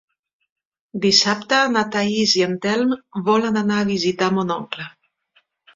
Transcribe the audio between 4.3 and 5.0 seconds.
mon oncle.